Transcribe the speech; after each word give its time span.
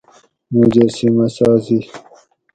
مجسمہ 0.53 1.25
سازی 1.35 1.79